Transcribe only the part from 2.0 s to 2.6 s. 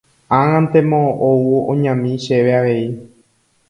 chéve